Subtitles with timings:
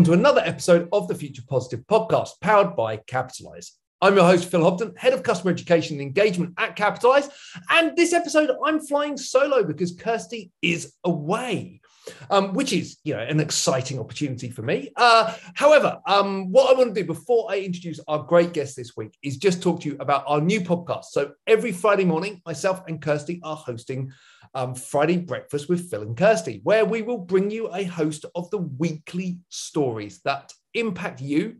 [0.00, 3.76] welcome to another episode of the Future Positive podcast powered by Capitalise.
[4.00, 7.28] I'm your host, Phil Hobden, Head of Customer Education and Engagement at Capitalise.
[7.68, 11.82] And this episode, I'm flying solo because Kirsty is away.
[12.30, 14.90] Um, which is, you know, an exciting opportunity for me.
[14.96, 18.96] Uh, however, um, what I want to do before I introduce our great guest this
[18.96, 21.04] week is just talk to you about our new podcast.
[21.10, 24.12] So every Friday morning, myself and Kirsty are hosting
[24.54, 28.50] um, Friday Breakfast with Phil and Kirsty, where we will bring you a host of
[28.50, 31.56] the weekly stories that impact you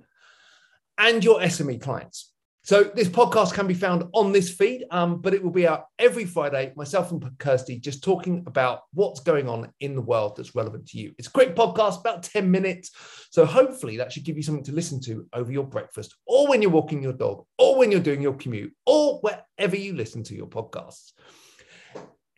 [0.98, 2.30] and your SME clients.
[2.62, 5.86] So this podcast can be found on this feed, um, but it will be out
[5.98, 6.72] every Friday.
[6.76, 10.98] Myself and Kirsty just talking about what's going on in the world that's relevant to
[10.98, 11.12] you.
[11.18, 12.90] It's a quick podcast, about 10 minutes.
[13.30, 16.60] So hopefully that should give you something to listen to over your breakfast or when
[16.60, 20.36] you're walking your dog or when you're doing your commute or wherever you listen to
[20.36, 21.12] your podcasts.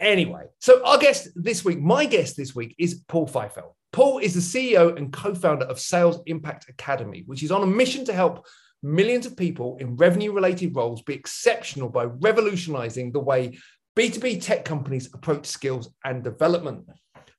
[0.02, 3.72] Anyway, so our guest this week, my guest this week is Paul Fifield.
[3.92, 4.40] Paul is the
[4.74, 8.44] CEO and co founder of Sales Impact Academy, which is on a mission to help
[8.82, 13.56] millions of people in revenue related roles be exceptional by revolutionizing the way
[13.94, 16.84] B2B tech companies approach skills and development.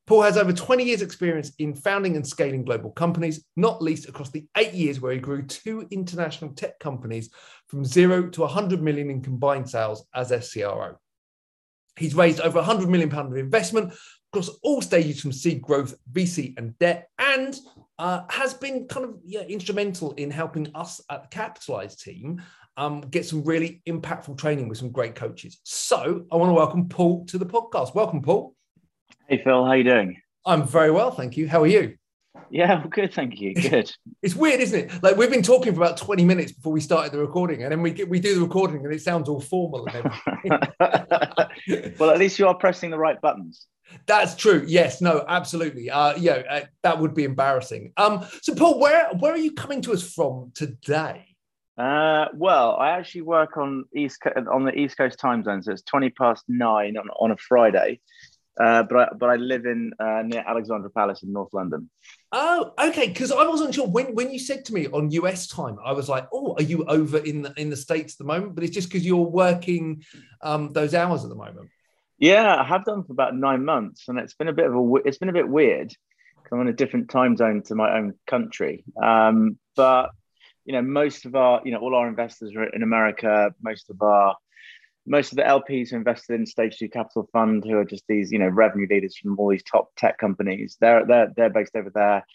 [0.08, 4.32] Paul has over 20 years' experience in founding and scaling global companies, not least across
[4.32, 7.30] the eight years where he grew two international tech companies
[7.68, 10.96] from zero to 100 million in combined sales as a CRO.
[11.98, 13.94] He's raised over 100 million pound of investment
[14.32, 17.56] across all stages from seed growth, VC, and debt, and
[18.00, 22.42] uh, has been kind of yeah, instrumental in helping us at the Capitalise team
[22.78, 25.60] um, get some really impactful training with some great coaches.
[25.64, 27.94] So I want to welcome Paul to the podcast.
[27.94, 28.56] Welcome, Paul.
[29.28, 29.66] Hey, Phil.
[29.66, 30.18] How you doing?
[30.46, 31.48] I'm very well, thank you.
[31.48, 31.96] How are you?
[32.50, 33.54] Yeah, well, good, thank you.
[33.54, 33.92] Good.
[34.22, 35.04] it's weird, isn't it?
[35.04, 37.82] Like we've been talking for about 20 minutes before we started the recording, and then
[37.82, 40.12] we get, we do the recording, and it sounds all formal and
[42.00, 43.68] well, at least you are pressing the right buttons.
[44.08, 44.64] That's true.
[44.68, 45.02] Yes.
[45.02, 45.24] No.
[45.28, 45.90] Absolutely.
[45.90, 46.42] Uh, yeah.
[46.50, 47.94] Uh, that would be embarrassing.
[47.98, 48.26] Um.
[48.42, 51.28] So, Paul, where where are you coming to us from today?
[51.78, 54.22] Uh, well, I actually work on east
[54.52, 58.00] on the East Coast time zone, so it's twenty past nine on, on a Friday.
[58.60, 61.90] Uh, but I, but I live in uh, near Alexandra Palace in North London.
[62.32, 63.08] Oh, okay.
[63.08, 66.08] Because I wasn't sure when when you said to me on US time, I was
[66.08, 68.74] like, "Oh, are you over in the in the states at the moment?" But it's
[68.74, 70.04] just because you're working
[70.42, 71.70] um, those hours at the moment.
[72.20, 74.96] Yeah, I have done for about nine months, and it's been a bit of a
[75.04, 78.14] it's been a bit weird because I'm in a different time zone to my own
[78.28, 78.84] country.
[79.02, 80.12] Um, but
[80.64, 83.54] you know, most of our you know all our investors are in America.
[83.62, 84.36] Most of our
[85.06, 88.32] most of the LPs who invested in Stage Two Capital Fund, who are just these,
[88.32, 91.92] you know, revenue leaders from all these top tech companies, they're they're they're based over
[91.94, 92.26] there.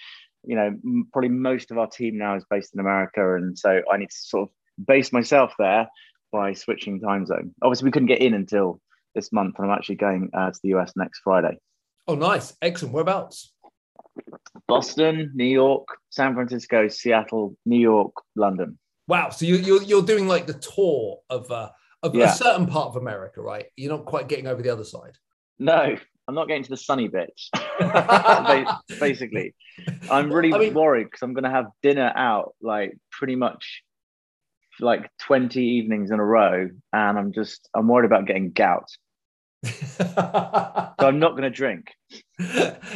[0.45, 3.97] You know, probably most of our team now is based in America, and so I
[3.97, 5.89] need to sort of base myself there
[6.31, 7.55] by switching time zone.
[7.63, 8.81] Obviously, we couldn't get in until
[9.15, 11.59] this month, and I'm actually going uh, to the US next Friday.
[12.07, 12.95] Oh, nice, excellent.
[12.95, 13.53] Whereabouts?
[14.67, 18.79] Boston, New York, San Francisco, Seattle, New York, London.
[19.07, 19.31] Wow!
[19.31, 21.71] So you, you're you're doing like the tour of uh,
[22.03, 22.33] of yeah.
[22.33, 23.67] a certain part of America, right?
[23.77, 25.17] You're not quite getting over the other side.
[25.59, 25.97] No,
[26.29, 27.51] I'm not getting to the sunny bits.
[29.01, 29.55] Basically,
[30.11, 33.83] I'm really I mean, worried because I'm going to have dinner out like pretty much
[34.81, 38.89] like 20 evenings in a row, and I'm just I'm worried about getting gout.
[39.65, 41.93] so I'm not going to drink.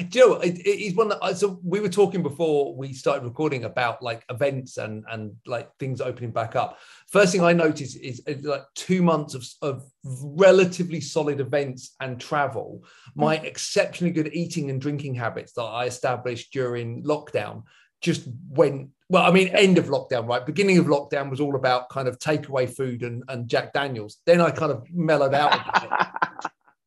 [0.09, 4.25] Joe, it, it's one that so we were talking before we started recording about like
[4.31, 6.79] events and and like things opening back up.
[7.09, 12.21] First thing I noticed is, is like two months of, of relatively solid events and
[12.21, 12.85] travel.
[13.17, 13.45] My mm.
[13.45, 17.65] exceptionally good eating and drinking habits that I established during lockdown
[18.01, 20.47] just went well, I mean, end of lockdown, right?
[20.47, 24.17] Beginning of lockdown was all about kind of takeaway food and, and Jack Daniels.
[24.25, 25.53] Then I kind of mellowed out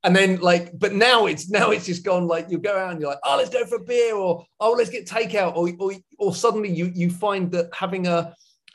[0.05, 3.01] and then like, but now it's now it's just gone like you go out and
[3.01, 5.93] you're like, oh, let's go for a beer, or oh, let's get takeout, or or,
[6.19, 8.33] or suddenly you you find that having a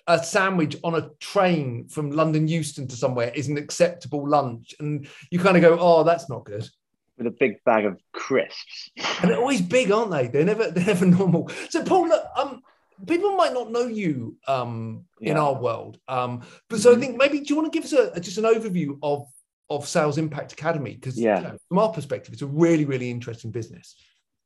[0.08, 5.06] a sandwich on a train from London Euston to somewhere is an acceptable lunch, and
[5.30, 6.68] you kind of go, oh, that's not good
[7.16, 8.90] with a big bag of crisps.
[9.20, 10.26] And they're always big, aren't they?
[10.26, 11.48] They're never they're never normal.
[11.68, 12.60] So Paul, look, um,
[13.06, 15.32] people might not know you um, yeah.
[15.32, 15.98] in our world.
[16.08, 17.02] Um, but so I mm-hmm.
[17.02, 19.28] think maybe do you want to give us a, just an overview of
[19.70, 20.94] of Sales Impact Academy?
[20.94, 21.38] Because yeah.
[21.38, 23.94] You know, from our perspective, it's a really really interesting business.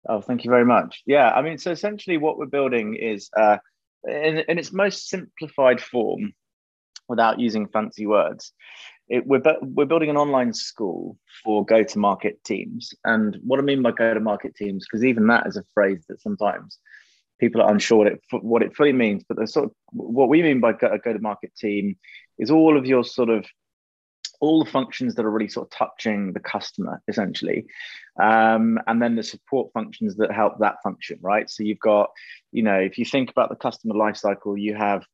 [0.08, 1.02] Oh, thank you very much.
[1.06, 3.56] Yeah, I mean, so essentially, what we're building is uh,
[4.06, 6.34] in, in its most simplified form,
[7.08, 8.52] without using fancy words.
[9.08, 12.94] It, we're, we're building an online school for go to market teams.
[13.04, 16.04] And what I mean by go to market teams, because even that is a phrase
[16.08, 16.78] that sometimes
[17.38, 19.24] people are unsure what it, what it fully means.
[19.28, 21.96] But the sort of what we mean by a go to market team
[22.38, 23.46] is all of your sort of
[24.44, 27.66] all the functions that are really sort of touching the customer essentially
[28.22, 32.10] um, and then the support functions that help that function right so you've got
[32.52, 35.04] you know if you think about the customer lifecycle you have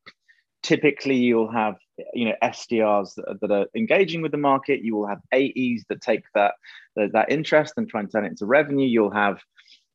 [0.63, 1.77] typically you'll have
[2.15, 4.83] you know SDRs that are, that are, engaging with the market.
[4.83, 6.55] You will have AEs that take that
[6.97, 8.87] that interest and try and turn it into revenue.
[8.87, 9.41] You'll have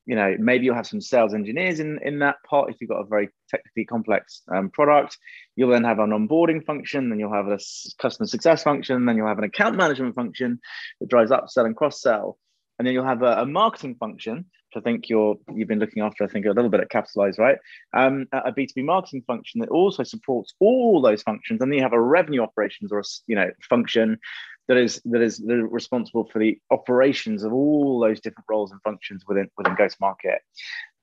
[0.06, 3.02] you know maybe you'll have some sales engineers in in that part if you've got
[3.02, 5.18] a very technically complex um, product.
[5.56, 7.60] You'll then have an onboarding function, then you'll have a
[8.00, 10.60] customer success function, then you'll have an account management function
[11.00, 12.38] that drives upsell and cross sell,
[12.78, 16.24] and then you'll have a, a marketing function I think you're you've been looking after,
[16.24, 17.58] I think, a little bit at Capitalise, right?
[17.94, 21.62] Um, a B2B marketing function that also supports all those functions.
[21.62, 24.20] And then you have a revenue operations or a you know function
[24.68, 29.24] that is that is responsible for the operations of all those different roles and functions
[29.28, 30.40] within within go-to-market.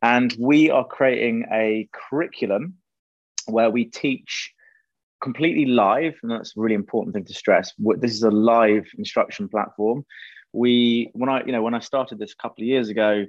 [0.03, 2.75] And we are creating a curriculum
[3.47, 4.53] where we teach
[5.23, 7.73] completely live, and that's a really important thing to stress.
[7.79, 10.05] This is a live instruction platform
[10.55, 13.25] we when i you know when i started this a couple of years ago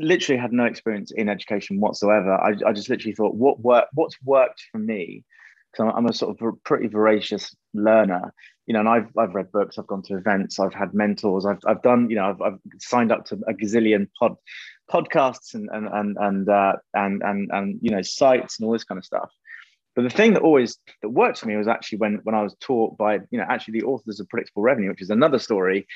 [0.00, 2.34] literally had no experience in education whatsoever.
[2.34, 5.24] I, I just literally thought, what work, what's worked for me?
[5.72, 8.34] Because I'm a sort of pretty voracious learner,
[8.66, 11.60] you know, and I've, I've read books, I've gone to events, I've had mentors, I've,
[11.66, 14.36] I've done, you know, I've, I've signed up to a gazillion pod,
[14.90, 18.84] podcasts and, and, and, and, uh, and, and, and, you know, sites and all this
[18.84, 19.30] kind of stuff.
[19.94, 22.56] But the thing that always that worked for me was actually when when I was
[22.60, 25.86] taught by you know actually the authors of Predictable Revenue, which is another story,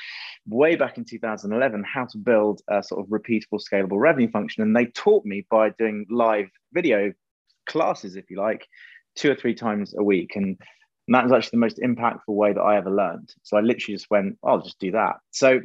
[0.46, 4.76] way back in 2011, how to build a sort of repeatable, scalable revenue function, and
[4.76, 7.12] they taught me by doing live video
[7.66, 8.66] classes, if you like,
[9.16, 10.58] two or three times a week, and,
[11.08, 13.32] that was actually the most impactful way that I ever learned.
[13.44, 15.16] So I literally just went, oh, I'll just do that.
[15.30, 15.60] So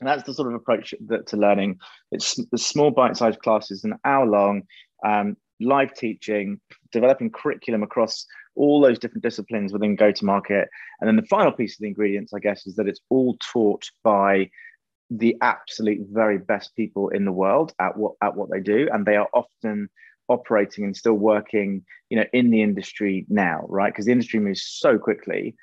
[0.00, 1.78] that's the sort of approach that, to learning.
[2.12, 4.62] It's the small bite-sized classes, an hour long.
[5.04, 6.60] Um, live teaching,
[6.92, 8.26] developing curriculum across
[8.56, 10.68] all those different disciplines within go to market.
[11.00, 13.84] And then the final piece of the ingredients, I guess, is that it's all taught
[14.02, 14.50] by
[15.10, 18.88] the absolute very best people in the world at what at what they do.
[18.92, 19.88] And they are often
[20.28, 23.92] operating and still working, you know, in the industry now, right?
[23.92, 25.54] Because the industry moves so quickly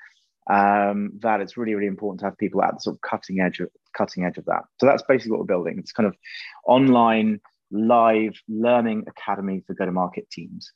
[0.49, 3.59] um, that it's really, really important to have people at the sort of cutting edge
[3.59, 4.63] of cutting edge of that.
[4.79, 5.77] So that's basically what we're building.
[5.79, 6.15] It's kind of
[6.65, 7.39] online
[7.71, 10.71] live learning academy for go-to-market teams.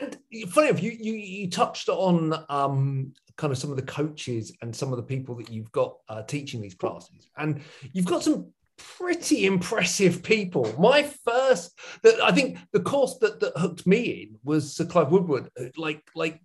[0.00, 0.16] And
[0.48, 4.74] funny enough, you, you you touched on um, kind of some of the coaches and
[4.74, 7.60] some of the people that you've got uh, teaching these classes, and
[7.92, 10.74] you've got some pretty impressive people.
[10.78, 15.10] My first, that I think the course that that hooked me in was Sir Clive
[15.10, 16.40] Woodward, like like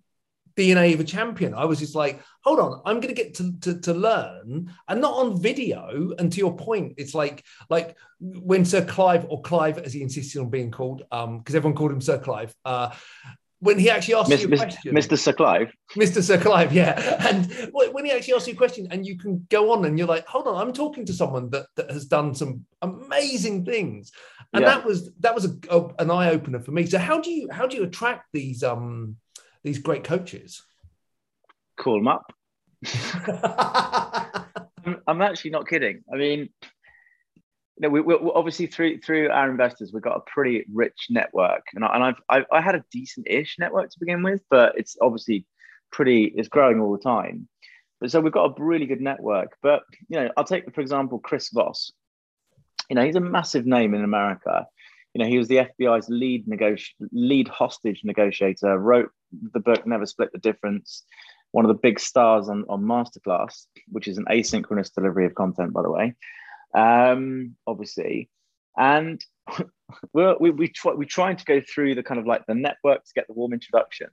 [0.56, 1.54] DNA of a champion.
[1.54, 5.00] I was just like, hold on, I'm going to get to, to, to learn and
[5.00, 6.12] not on video.
[6.18, 10.40] And to your point, it's like, like when Sir Clive or Clive, as he insisted
[10.40, 12.90] on being called, um, because everyone called him Sir Clive, uh,
[13.64, 15.18] when he actually asked you a question, Mr.
[15.18, 16.22] Sir Clive, Mr.
[16.22, 19.72] Sir Clive, yeah, and when he actually asks you a question, and you can go
[19.72, 22.66] on, and you're like, hold on, I'm talking to someone that, that has done some
[22.82, 24.12] amazing things,
[24.52, 24.68] and yeah.
[24.68, 26.84] that was that was a, a, an eye opener for me.
[26.84, 29.16] So how do you how do you attract these um
[29.62, 30.62] these great coaches?
[31.78, 32.32] Call them up.
[35.06, 36.04] I'm actually not kidding.
[36.12, 36.50] I mean,
[37.80, 41.84] know, we, we obviously through through our investors, we've got a pretty rich network, and,
[41.84, 45.46] I, and I've, I've I had a decent-ish network to begin with, but it's obviously
[45.90, 47.48] pretty it's growing all the time.
[48.00, 49.56] But so we've got a really good network.
[49.62, 51.92] But you know, I'll take for example Chris Voss.
[52.90, 54.66] You know, he's a massive name in America.
[55.14, 58.78] You know, he was the FBI's lead negoti- lead hostage negotiator.
[58.78, 59.10] Wrote
[59.52, 61.04] the book Never Split the Difference.
[61.52, 65.72] One of the big stars on, on Masterclass, which is an asynchronous delivery of content,
[65.72, 66.14] by the way.
[66.74, 68.28] Um, obviously,
[68.76, 69.24] and
[70.12, 73.04] we're, we we try, we're trying to go through the kind of like the network
[73.04, 74.08] to get the warm introduction,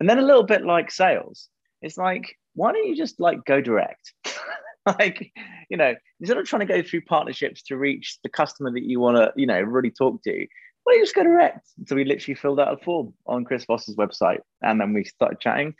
[0.00, 1.48] and then a little bit like sales.
[1.82, 4.12] It's like, why don't you just like go direct?
[4.86, 5.32] like,
[5.70, 9.00] you know, instead of trying to go through partnerships to reach the customer that you
[9.00, 10.46] want to, you know, really talk to,
[10.84, 11.68] well, you just go direct.
[11.86, 15.38] So we literally filled out a form on Chris Voss's website, and then we started
[15.38, 15.74] chatting.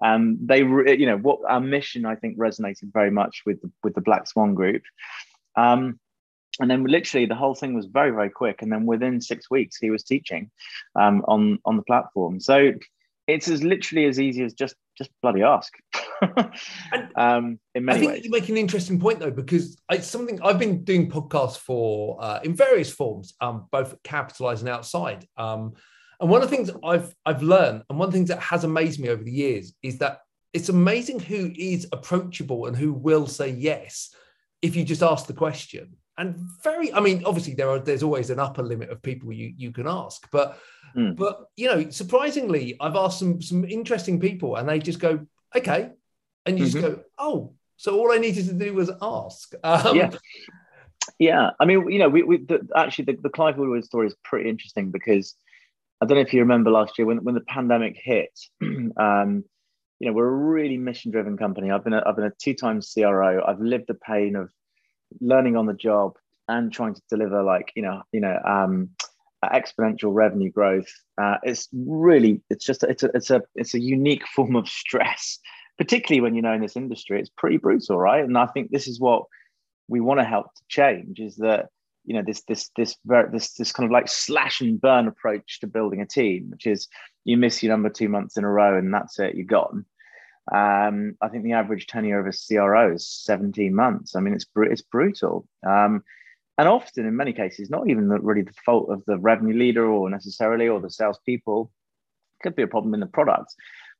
[0.00, 3.94] And they, you know, what our mission I think resonated very much with the, with
[3.94, 4.82] the Black Swan Group.
[5.56, 5.98] Um,
[6.60, 9.78] and then literally the whole thing was very very quick and then within six weeks
[9.78, 10.50] he was teaching
[10.96, 12.72] um, on on the platform so
[13.26, 15.72] it's as literally as easy as just just bloody ask
[17.16, 18.24] um, in many I think ways.
[18.24, 22.40] you make an interesting point though, because it's something I've been doing podcasts for uh,
[22.44, 25.26] in various forms, um, both capitalize and outside.
[25.36, 25.74] Um,
[26.20, 28.64] and one of the things I've I've learned, and one of the things that has
[28.64, 30.20] amazed me over the years, is that
[30.52, 34.14] it's amazing who is approachable and who will say yes
[34.62, 38.30] if you just ask the question and very i mean obviously there are there's always
[38.30, 40.58] an upper limit of people you you can ask but
[40.96, 41.16] mm.
[41.16, 45.26] but you know surprisingly i've asked some some interesting people and they just go
[45.56, 45.90] okay
[46.46, 46.80] and you mm-hmm.
[46.80, 49.54] just go, oh, so all I needed to do was ask.
[49.64, 50.04] Um, yeah.
[50.04, 50.20] I needed to do was ask.
[51.18, 51.18] Yeah.
[51.18, 51.50] Yeah.
[51.60, 54.48] I mean, you know, we, we the, actually the, the Clive Woodward story is pretty
[54.48, 55.34] interesting because
[56.00, 58.38] I don't know if you remember last year when, when the pandemic hit,
[58.96, 59.44] um,
[60.02, 61.70] you know, we're a really mission driven company.
[61.70, 63.44] I've been a, I've been a two-time CRO.
[63.46, 64.50] I've lived the pain of
[65.20, 66.16] learning on the job
[66.48, 68.90] and trying to deliver like, you know, you know, um,
[69.44, 70.92] exponential revenue growth.
[71.18, 75.38] Uh, it's really, it's just, it's a, it's a, it's a unique form of stress,
[75.78, 78.24] particularly when you know in this industry, it's pretty brutal, right?
[78.24, 79.26] And I think this is what
[79.86, 81.68] we want to help to change is that
[82.04, 82.96] you know this this this
[83.30, 86.88] this this kind of like slash and burn approach to building a team, which is
[87.22, 89.86] you miss your number two months in a row and that's it, you're gone.
[90.50, 94.16] Um, I think the average tenure of a CRO is 17 months.
[94.16, 95.46] I mean, it's it's brutal.
[95.64, 96.02] Um,
[96.58, 99.86] and often in many cases not even the, really the fault of the revenue leader
[99.86, 101.70] or necessarily or the salespeople.
[102.38, 103.54] It could be a problem in the product.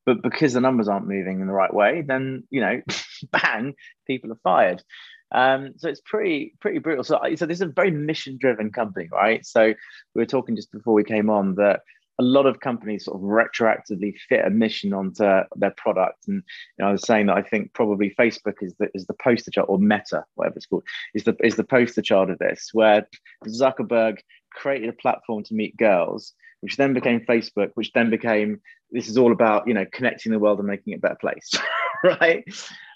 [0.05, 2.81] But because the numbers aren't moving in the right way then you know
[3.31, 3.73] bang
[4.05, 4.83] people are fired.
[5.31, 7.03] Um, so it's pretty pretty brutal.
[7.03, 9.45] So, so this is a very mission driven company right?
[9.45, 9.67] So
[10.13, 11.81] we were talking just before we came on that
[12.19, 15.23] a lot of companies sort of retroactively fit a mission onto
[15.55, 16.27] their product.
[16.27, 16.43] And
[16.77, 19.51] you know, I was saying that I think probably Facebook is the is the poster
[19.51, 23.07] child or Meta, whatever it's called, is the is the poster child of this, where
[23.45, 24.19] Zuckerberg
[24.51, 29.17] created a platform to meet girls, which then became Facebook, which then became this is
[29.17, 31.51] all about you know connecting the world and making it a better place,
[32.03, 32.43] right?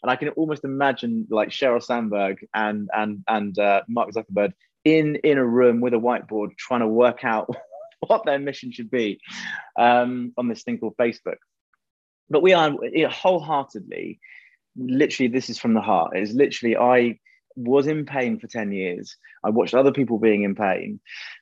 [0.03, 4.53] And I can almost imagine like Sheryl Sandberg and and and uh, Mark Zuckerberg
[4.86, 7.50] in in a room with a whiteboard trying to work out
[8.08, 9.20] what their mission should be
[9.80, 11.38] um, on this thing called Facebook.
[12.30, 12.75] But we are
[13.10, 14.20] wholeheartedly,
[14.75, 16.12] literally, this is from the heart.
[16.16, 17.20] It's literally, I
[17.56, 19.16] was in pain for 10 years.
[19.44, 21.00] I watched other people being in pain.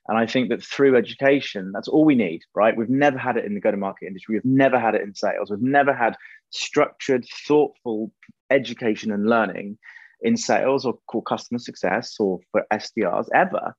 [0.08, 2.78] And I think that through education, that's all we need, right?
[2.78, 4.36] We've never had it in the go to market industry.
[4.36, 5.50] We've never had it in sales.
[5.50, 6.16] We've never had
[6.52, 8.12] structured, thoughtful
[8.52, 9.78] education and learning
[10.22, 13.76] in sales or called customer success or for SDRs ever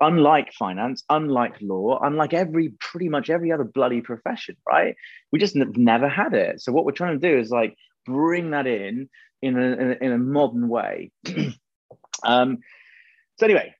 [0.00, 4.94] unlike finance, unlike law, unlike every pretty much every other bloody profession, right?
[5.32, 6.60] We just n- never had it.
[6.60, 9.08] So what we're trying to do is like bring that in
[9.42, 11.10] in a, in a, modern way.
[12.24, 12.58] um,
[13.38, 13.74] so anyway,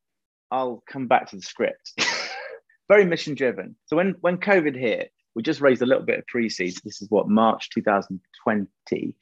[0.51, 1.93] I'll come back to the script.
[2.89, 3.77] Very mission driven.
[3.87, 6.79] So when when COVID hit, we just raised a little bit of pre-seed.
[6.85, 9.15] This is what March 2020.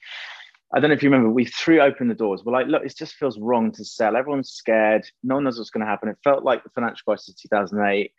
[0.72, 2.42] I don't know if you remember, we threw open the doors.
[2.44, 4.16] We're like, look, it just feels wrong to sell.
[4.16, 5.06] Everyone's scared.
[5.22, 6.08] No one knows what's going to happen.
[6.08, 8.12] It felt like the financial crisis of 2008.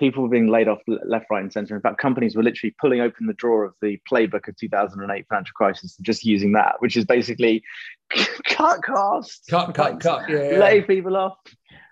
[0.00, 1.76] People were being laid off left, right, and center.
[1.76, 5.52] In fact, companies were literally pulling open the drawer of the playbook of 2008 financial
[5.54, 7.62] crisis and just using that, which is basically
[8.46, 11.36] cut costs, cut, cut, cut, yeah, lay people off.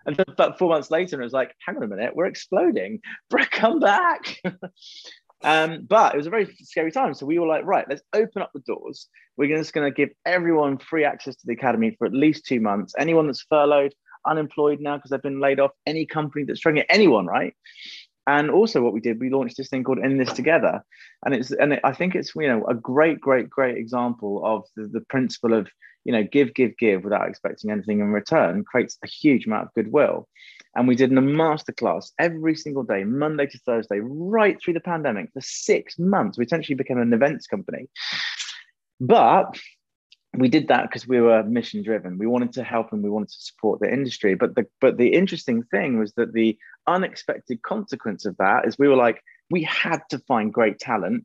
[0.06, 3.00] And then, about four months later, it was like, hang on a minute, we're exploding.
[3.50, 4.40] Come back.
[5.42, 7.14] Um, but it was a very scary time.
[7.14, 9.09] So we were like, right, let's open up the doors.
[9.37, 12.61] We're just going to give everyone free access to the academy for at least two
[12.61, 12.94] months.
[12.99, 13.94] Anyone that's furloughed,
[14.26, 17.54] unemployed now because they've been laid off, any company that's struggling, anyone, right?
[18.26, 20.85] And also, what we did, we launched this thing called "In This Together,"
[21.25, 24.64] and it's and it, I think it's you know a great, great, great example of
[24.76, 25.68] the, the principle of
[26.04, 29.75] you know give, give, give without expecting anything in return creates a huge amount of
[29.75, 30.28] goodwill.
[30.77, 35.31] And we did a masterclass every single day, Monday to Thursday, right through the pandemic
[35.33, 36.39] for six months.
[36.39, 37.89] We essentially became an events company.
[39.00, 39.59] But
[40.37, 42.19] we did that because we were mission driven.
[42.19, 44.35] We wanted to help and we wanted to support the industry.
[44.35, 48.89] But the but the interesting thing was that the unexpected consequence of that is we
[48.89, 51.25] were like, we had to find great talent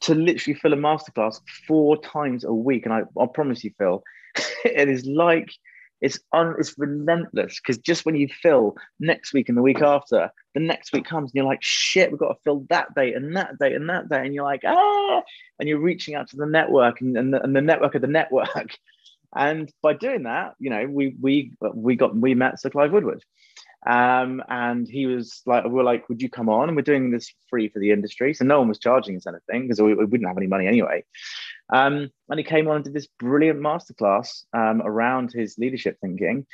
[0.00, 2.84] to literally fill a masterclass four times a week.
[2.84, 4.02] And I, I promise you, Phil,
[4.64, 5.50] it is like
[6.04, 10.30] it's un, it's relentless because just when you fill next week and the week after,
[10.52, 13.34] the next week comes and you're like, shit, we've got to fill that date and
[13.34, 15.22] that date and that day, and you're like, ah,
[15.58, 18.06] and you're reaching out to the network and, and, the, and the network of the
[18.06, 18.76] network.
[19.36, 23.24] And by doing that, you know, we we we got we met Sir Clive Woodward.
[23.86, 26.68] Um, and he was like, we were like, would you come on?
[26.68, 28.32] And we're doing this free for the industry.
[28.32, 31.04] So no one was charging us anything because we, we, wouldn't have any money anyway.
[31.72, 36.46] Um, and he came on and did this brilliant masterclass um, around his leadership thinking.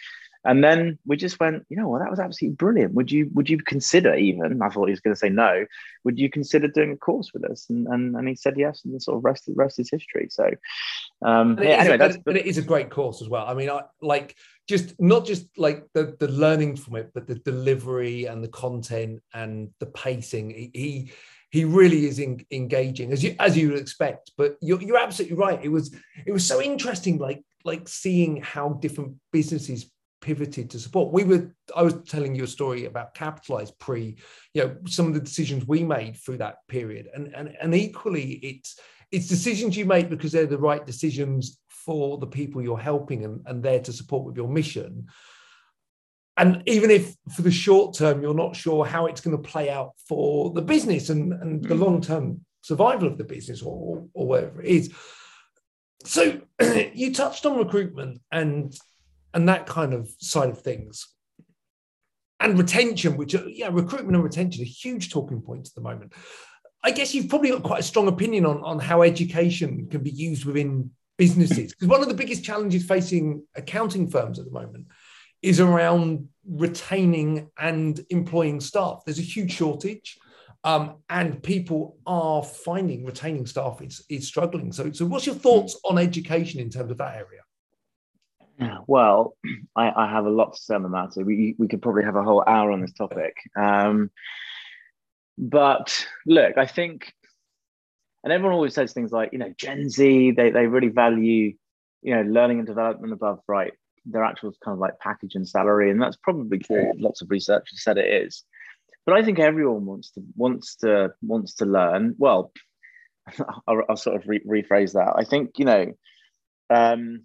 [0.45, 2.95] And then we just went, you know what, that was absolutely brilliant.
[2.95, 4.63] Would you would you consider even?
[4.63, 5.67] I thought he was going to say no.
[6.05, 7.67] Would you consider doing a course with us?
[7.69, 10.29] And and, and he said yes, and the sort of rest the rest is history.
[10.31, 10.51] So
[11.23, 13.47] um, yeah, anyway, a, that's but it is a great course as well.
[13.47, 17.35] I mean, I like just not just like the the learning from it, but the
[17.35, 20.71] delivery and the content and the pacing.
[20.73, 21.13] He
[21.51, 24.31] he really is in, engaging as you as you would expect.
[24.39, 25.61] But you're you're absolutely right.
[25.63, 25.95] It was
[26.25, 31.13] it was so interesting, like like seeing how different businesses pivoted to support.
[31.13, 34.17] We were, I was telling you a story about capitalized pre,
[34.55, 37.09] you know, some of the decisions we made through that period.
[37.15, 38.79] And and and equally it's
[39.11, 43.41] it's decisions you make because they're the right decisions for the people you're helping and,
[43.47, 45.09] and there to support with your mission
[46.37, 49.71] and even if for the short term you're not sure how it's going to play
[49.71, 51.81] out for the business and, and the mm.
[51.81, 54.93] long term survival of the business or, or whatever it is
[56.05, 56.41] so
[56.95, 58.75] you touched on recruitment and
[59.35, 61.09] and that kind of side of things
[62.41, 66.13] and retention which are, yeah recruitment and retention are huge talking points at the moment
[66.83, 70.11] i guess you've probably got quite a strong opinion on on how education can be
[70.11, 74.87] used within businesses because one of the biggest challenges facing accounting firms at the moment
[75.43, 79.03] is around retaining and employing staff.
[79.05, 80.19] There's a huge shortage,
[80.65, 84.73] um, and people are finding retaining staff is, is struggling.
[84.73, 87.40] So, so what's your thoughts on education in terms of that area?
[88.87, 89.37] Well,
[89.77, 91.25] I, I have a lot to say on the matter.
[91.25, 93.37] We, we could probably have a whole hour on this topic.
[93.57, 94.11] Um,
[95.39, 97.13] but look, I think,
[98.23, 101.55] and everyone always says things like, you know, Gen Z, they, they really value,
[102.03, 103.73] you know, learning and development above right
[104.07, 106.93] their actual kind of like package and salary, and that's probably true.
[106.97, 108.45] Lots of research has said it is,
[109.07, 112.15] but I think everyone wants to wants to wants to learn.
[112.19, 112.53] Well,
[113.69, 115.15] I'll, I'll sort of re- rephrase that.
[115.17, 115.93] I think you know,
[116.71, 117.25] um,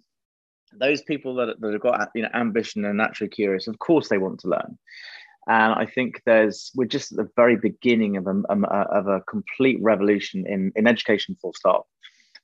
[0.72, 4.18] those people that, that have got you know ambition and naturally curious, of course they
[4.18, 4.78] want to learn.
[5.48, 9.06] And I think there's we're just at the very beginning of a, um, uh, of
[9.06, 11.86] a complete revolution in in education, full stop,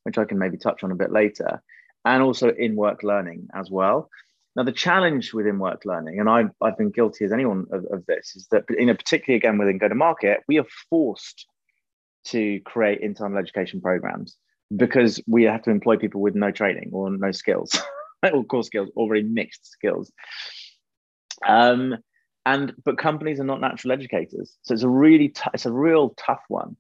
[0.05, 1.63] which I can maybe touch on a bit later
[2.05, 4.09] and also in work learning as well.
[4.55, 8.05] Now, the challenge within work learning, and I've, I've been guilty as anyone of, of
[8.07, 11.47] this, is that, you know, particularly again within go to market, we are forced
[12.27, 14.37] to create internal education programs
[14.77, 17.71] because we have to employ people with no training or no skills,
[18.33, 20.13] or core skills, or very mixed skills.
[21.47, 21.97] Um,
[22.45, 26.11] and but companies are not natural educators, so it's a really t- it's a real
[26.19, 26.77] tough one.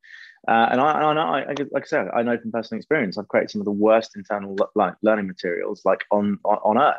[0.48, 3.52] Uh, and I, I, I, like I said, I know from personal experience, I've created
[3.52, 6.96] some of the worst internal learning materials like on on, on earth.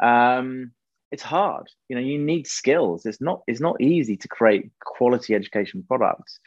[0.00, 0.72] Um,
[1.10, 2.02] it's hard, you know.
[2.02, 3.04] You need skills.
[3.04, 6.38] It's not it's not easy to create quality education products.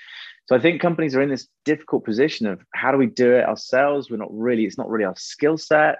[0.47, 3.45] So I think companies are in this difficult position of how do we do it
[3.45, 4.10] ourselves?
[4.10, 4.65] We're not really.
[4.65, 5.99] It's not really our skill set.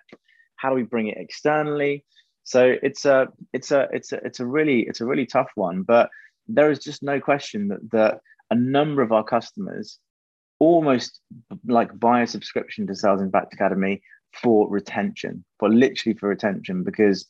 [0.58, 2.06] How do we bring it externally?
[2.44, 5.82] So it's a it's a it's a it's a really it's a really tough one.
[5.82, 6.10] But
[6.48, 8.20] there is just no question that that
[8.52, 10.00] a number of our customers
[10.60, 11.20] almost
[11.68, 14.02] like buy a subscription to Sales Impact Academy
[14.42, 17.26] for retention, for literally for retention, because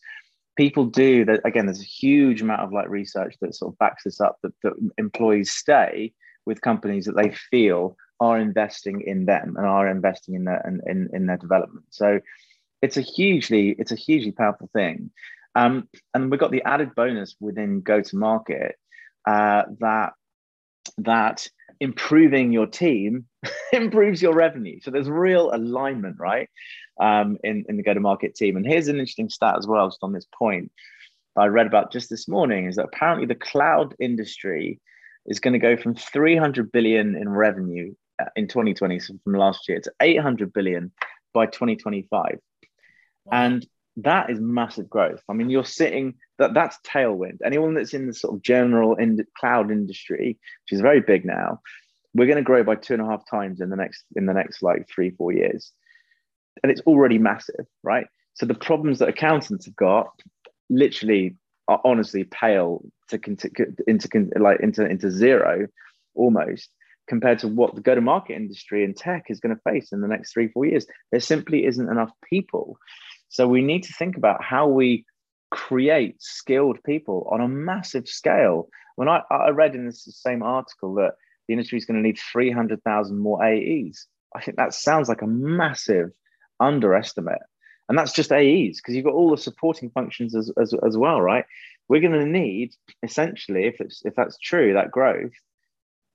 [0.57, 1.41] people do that.
[1.45, 4.53] Again, there's a huge amount of like research that sort of backs this up that,
[4.63, 6.13] that employees stay
[6.45, 10.81] with companies that they feel are investing in them and are investing in their in,
[10.89, 11.85] in, in their development.
[11.89, 12.19] So
[12.81, 15.11] it's a hugely it's a hugely powerful thing.
[15.55, 18.75] Um, and we've got the added bonus within go to market
[19.25, 20.13] uh, that
[20.97, 21.47] that
[21.79, 23.25] improving your team
[23.73, 24.79] improves your revenue.
[24.81, 26.49] So there's real alignment, right?
[26.99, 28.55] Um, in, in the go-to-market team.
[28.55, 30.71] And here's an interesting stat as well, just on this point
[31.35, 34.79] that I read about just this morning is that apparently the cloud industry
[35.25, 39.67] is going to go from 300 billion in revenue uh, in 2020, so from last
[39.67, 40.91] year, to 800 billion
[41.33, 42.39] by 2025.
[43.31, 43.65] And
[43.97, 45.21] that is massive growth.
[45.29, 47.37] I mean, you're sitting that that's tailwind.
[47.45, 51.61] Anyone that's in the sort of general in cloud industry, which is very big now,
[52.13, 54.33] we're going to grow by two and a half times in the next in the
[54.33, 55.71] next like three four years,
[56.61, 58.07] and it's already massive, right?
[58.33, 60.09] So the problems that accountants have got,
[60.69, 61.37] literally,
[61.69, 63.19] are honestly pale to
[63.87, 65.67] into like into into zero,
[66.15, 66.69] almost
[67.07, 70.01] compared to what the go to market industry and tech is going to face in
[70.01, 70.85] the next three four years.
[71.11, 72.77] There simply isn't enough people
[73.35, 75.03] so we need to think about how we
[75.51, 78.69] create skilled people on a massive scale.
[78.95, 82.17] When I, I read in this same article that the industry is going to need
[82.17, 86.11] 300,000 more AEs, I think that sounds like a massive
[86.61, 87.41] underestimate.
[87.89, 91.19] And that's just AEs because you've got all the supporting functions as, as, as well,
[91.19, 91.43] right?
[91.89, 92.71] We're going to need
[93.03, 95.33] essentially, if it's if that's true, that growth,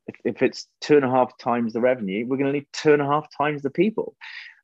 [0.07, 2.95] if, if it's two and a half times the revenue, we're going to need two
[2.95, 4.17] and a half times the people.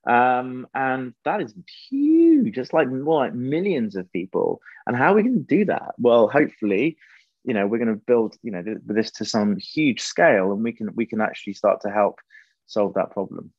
[0.06, 1.54] Um, and that is
[1.88, 2.58] huge.
[2.58, 4.60] It's like more like millions of people.
[4.86, 5.94] And how are we going to do that?
[5.98, 6.96] Well, hopefully,
[7.44, 10.72] you know, we're going to build, you know, this to some huge scale, and we
[10.72, 12.20] can we can actually start to help
[12.66, 13.52] solve that problem.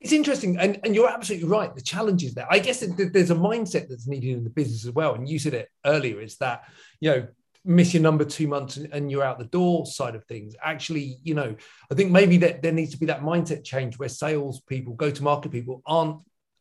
[0.00, 1.74] It's interesting, and, and you're absolutely right.
[1.74, 2.46] The challenge is there.
[2.50, 5.14] I guess there's a mindset that's needed in the business as well.
[5.14, 6.64] And you said it earlier: is that
[7.00, 7.28] you know
[7.64, 10.54] miss your number two months and, you're out the door side of things.
[10.62, 11.56] Actually, you know,
[11.90, 15.10] I think maybe that there needs to be that mindset change where sales people, go
[15.10, 16.18] to market people aren't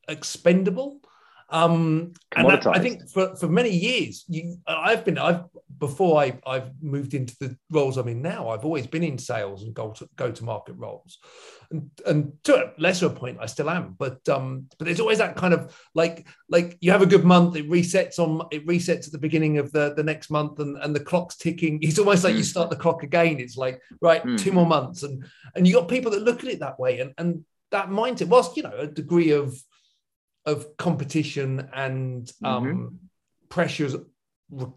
[0.08, 1.02] expendable.
[1.54, 5.44] Um, and that, I think for, for many years, you, I've been, I've
[5.78, 9.64] before I, I've moved into the roles I'm in now, I've always been in sales
[9.64, 11.20] and go to go to market roles,
[11.70, 13.96] and and to a lesser point, I still am.
[14.00, 17.56] But um, but there's always that kind of like like you have a good month,
[17.56, 20.96] it resets on it resets at the beginning of the the next month, and and
[20.96, 21.80] the clock's ticking.
[21.84, 22.38] It's almost like mm.
[22.38, 23.40] you start the clock again.
[23.40, 24.40] It's like right, mm.
[24.40, 25.24] two more months, and
[25.56, 28.58] and you got people that look at it that way, and and that mindset, whilst
[28.58, 29.56] you know a degree of
[30.46, 32.88] of competition and um, mm-hmm.
[33.50, 33.96] pressures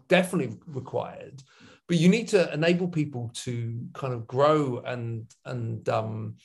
[0.07, 1.43] definitely required
[1.87, 6.35] but you need to enable people to kind of grow and and um,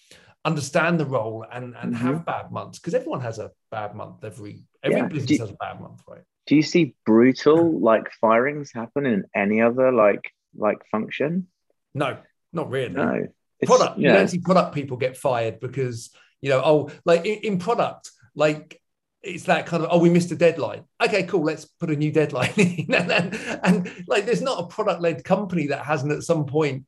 [0.45, 2.07] understand the role and and mm-hmm.
[2.07, 5.07] have bad months because everyone has a bad month every every yeah.
[5.07, 9.25] business you, has a bad month right do you see brutal like firings happen in
[9.35, 11.47] any other like like function
[11.95, 12.19] no
[12.53, 13.27] not really no
[13.65, 14.13] product yeah.
[14.13, 18.11] you don't see product people get fired because you know oh like in, in product
[18.35, 18.82] like
[19.23, 20.85] it's that kind of oh we missed a deadline.
[21.03, 22.93] Okay cool let's put a new deadline in.
[22.93, 26.85] And, and, and like there's not a product led company that hasn't at some point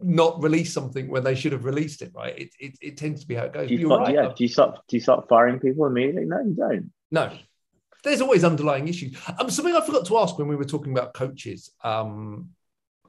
[0.00, 2.38] not released something when they should have released it right?
[2.38, 3.68] It, it, it tends to be how it goes.
[3.68, 4.14] Do you, start, right.
[4.14, 6.24] yeah do you start do you start firing people immediately?
[6.24, 6.90] No you don't.
[7.10, 7.30] No.
[8.04, 9.16] There's always underlying issues.
[9.38, 12.50] Um something i forgot to ask when we were talking about coaches um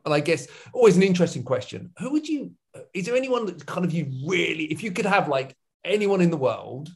[0.05, 1.91] and i guess always an interesting question.
[1.99, 2.51] Who would you
[2.93, 6.31] is there anyone that kind of you really if you could have like anyone in
[6.31, 6.89] the world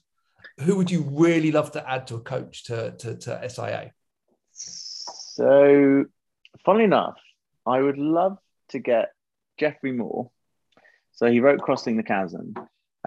[0.61, 3.91] who would you really love to add to a coach to, to, to SIA?
[4.51, 6.05] So,
[6.65, 7.17] funnily enough,
[7.65, 8.37] I would love
[8.69, 9.11] to get
[9.57, 10.31] Geoffrey Moore.
[11.11, 12.55] So he wrote Crossing the Chasm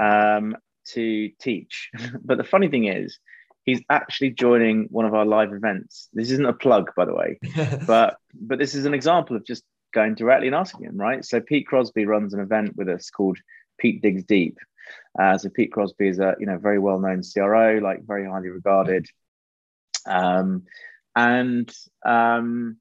[0.00, 0.56] um,
[0.88, 1.90] to teach.
[2.24, 3.18] but the funny thing is,
[3.64, 6.08] he's actually joining one of our live events.
[6.12, 7.38] This isn't a plug, by the way,
[7.86, 11.24] but but this is an example of just going directly and asking him, right?
[11.24, 13.38] So Pete Crosby runs an event with us called
[13.78, 14.58] Pete Digs Deep,
[15.18, 18.48] uh, so Pete Crosby is a you know very well known CRO, like very highly
[18.48, 19.06] regarded,
[20.06, 20.64] um,
[21.14, 21.72] and
[22.04, 22.78] um,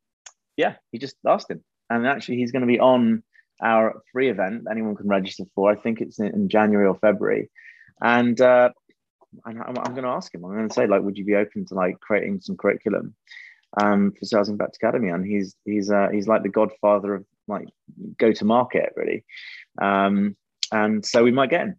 [0.57, 3.23] yeah, he just asked him, and actually he's going to be on
[3.61, 4.65] our free event.
[4.69, 5.71] Anyone can register for.
[5.71, 7.49] I think it's in, January or February,
[8.01, 8.69] and uh,
[9.45, 10.43] I'm, I'm going to ask him.
[10.43, 13.15] I'm going to say like, would you be open to like creating some curriculum
[13.79, 15.09] um, for Sales Impact Academy?
[15.09, 17.67] And he's he's uh, he's like the godfather of like
[18.17, 19.23] go to market really.
[19.81, 20.35] Um,
[20.73, 21.75] and so we might get him.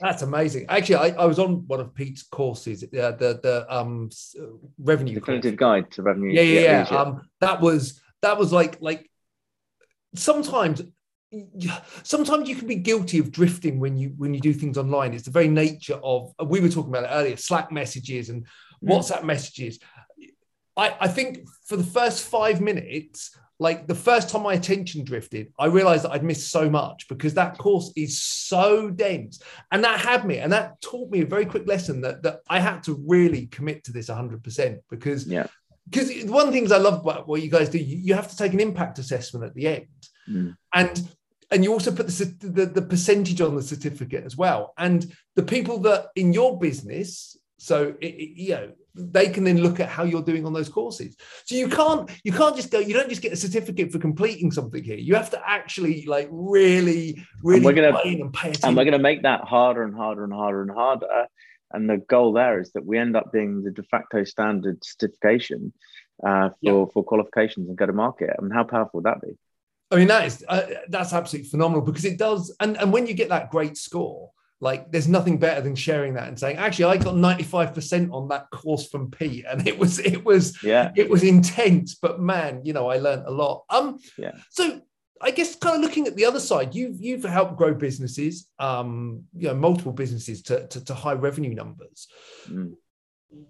[0.00, 0.66] That's amazing.
[0.68, 4.10] Actually, I, I was on one of Pete's courses, uh, the the um
[4.78, 6.32] revenue definitive guide to revenue.
[6.32, 6.86] Yeah, yeah, yeah.
[6.90, 6.96] yeah.
[6.96, 9.10] Um, that was that was like like
[10.14, 10.82] sometimes
[12.04, 15.24] sometimes you can be guilty of drifting when you when you do things online it's
[15.24, 18.46] the very nature of we were talking about it earlier slack messages and
[18.82, 18.88] mm.
[18.88, 19.78] whatsapp messages
[20.74, 25.52] I, I think for the first five minutes like the first time my attention drifted,
[25.58, 29.42] I realized that I'd missed so much because that course is so dense.
[29.72, 32.60] And that had me, and that taught me a very quick lesson that, that I
[32.60, 35.46] had to really commit to this 100% because, yeah.
[35.90, 38.28] Because one of the things I love about what you guys do, you, you have
[38.28, 39.86] to take an impact assessment at the end.
[40.28, 40.54] Mm.
[40.74, 41.08] And
[41.50, 44.74] and you also put the, the, the percentage on the certificate as well.
[44.76, 49.58] And the people that in your business, so it, it, you know, they can then
[49.58, 51.16] look at how you're doing on those courses.
[51.44, 52.78] So you can't you can't just go.
[52.78, 54.96] You don't just get a certificate for completing something here.
[54.96, 58.68] You have to actually like really really and we're gonna, and pay attention.
[58.68, 61.26] And we're going to make that harder and harder and harder and harder.
[61.72, 65.72] And the goal there is that we end up being the de facto standard certification
[66.24, 66.84] uh, for yeah.
[66.92, 68.30] for qualifications and go to market.
[68.36, 69.36] I mean, how powerful would that be?
[69.90, 72.54] I mean, that is uh, that's absolutely phenomenal because it does.
[72.60, 76.28] And and when you get that great score like there's nothing better than sharing that
[76.28, 79.44] and saying actually i got 95% on that course from pete.
[79.48, 80.92] And it was it was yeah.
[80.96, 83.64] it was intense but man you know i learned a lot.
[83.70, 84.32] Um yeah.
[84.50, 84.80] so
[85.20, 89.24] i guess kind of looking at the other side you've you've helped grow businesses um
[89.36, 92.08] you know multiple businesses to to, to high revenue numbers.
[92.48, 92.74] Mm.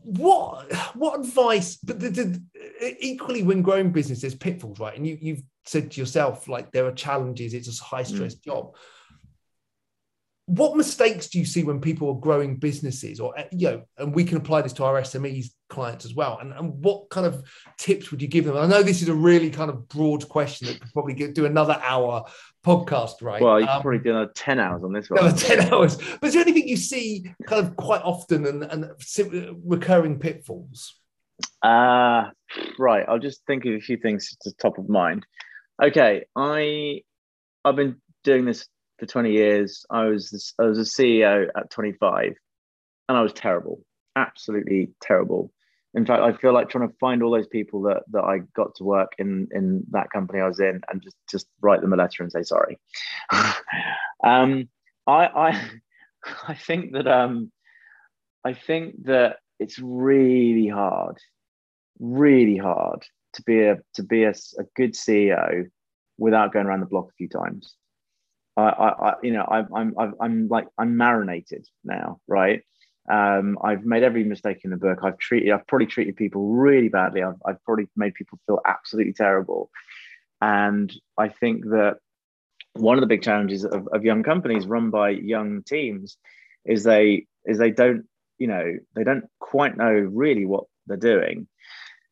[0.02, 2.42] what what advice but the, the,
[3.00, 4.96] equally when growing businesses pitfalls right?
[4.96, 8.44] And you you've said to yourself like there are challenges it's a high stress mm.
[8.44, 8.74] job
[10.48, 14.24] what mistakes do you see when people are growing businesses or you know and we
[14.24, 16.38] can apply this to our smes clients as well.
[16.40, 17.44] And, and what kind of
[17.78, 18.56] tips would you give them?
[18.56, 21.44] I know this is a really kind of broad question that could probably get, do
[21.44, 22.24] another hour
[22.64, 23.42] podcast right?
[23.42, 25.20] Well you um, probably do another 10 hours on this one.
[25.20, 25.96] Another 10 hours.
[25.96, 28.90] But is there anything you see kind of quite often and, and
[29.64, 30.94] recurring pitfalls?
[31.62, 32.30] Uh
[32.78, 33.04] right.
[33.06, 35.26] I'll just think of a few things to top of mind.
[35.82, 36.24] Okay.
[36.34, 37.02] I
[37.64, 38.66] i've been doing this
[38.98, 39.84] for 20 years.
[39.90, 42.34] I was I was a CEO at 25,
[43.08, 43.84] and I was terrible,
[44.16, 45.52] absolutely terrible.
[45.94, 48.74] In fact, I feel like trying to find all those people that that I got
[48.76, 51.96] to work in in that company I was in, and just just write them a
[51.96, 52.78] letter and say sorry.
[54.24, 54.68] um,
[55.06, 55.70] I I
[56.48, 57.50] I think that um,
[58.44, 61.18] I think that it's really hard,
[61.98, 65.70] really hard to be a to be a, a good CEO
[66.18, 67.74] without going around the block a few times.
[68.58, 72.62] I, I, I you know, I'm, I'm, I'm like, I'm marinated now, right?
[73.10, 74.98] Um, I've made every mistake in the book.
[75.02, 77.22] I've treated, I've probably treated people really badly.
[77.22, 79.70] I've, I've probably made people feel absolutely terrible.
[80.42, 81.98] And I think that
[82.74, 86.16] one of the big challenges of, of young companies run by young teams
[86.64, 88.04] is they is they don't
[88.38, 91.48] you know they don't quite know really what they're doing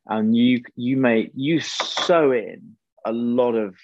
[0.06, 3.76] and you you may you sew in a lot of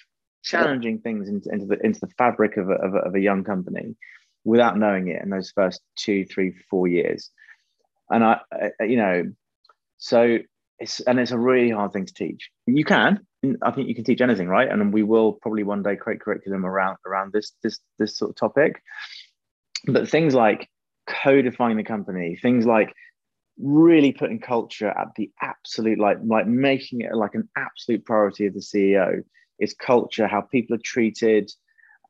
[0.43, 3.43] challenging things into, into the into the fabric of a, of a, of a young
[3.43, 3.95] company
[4.43, 7.29] without knowing it in those first two three four years
[8.09, 8.39] and I,
[8.79, 9.23] I you know
[9.97, 10.37] so
[10.79, 13.25] it's and it's a really hard thing to teach you can
[13.61, 14.69] I think you can teach anything, right?
[14.69, 18.35] And we will probably one day create curriculum around around this this this sort of
[18.35, 18.81] topic.
[19.85, 20.69] But things like
[21.07, 22.93] codifying the company, things like
[23.59, 28.53] really putting culture at the absolute like like making it like an absolute priority of
[28.53, 29.23] the CEO
[29.59, 31.51] is culture, how people are treated,